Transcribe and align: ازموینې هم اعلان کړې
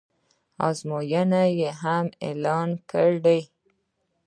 ازموینې 0.67 1.47
هم 1.81 2.05
اعلان 2.25 2.69
کړې 2.91 3.41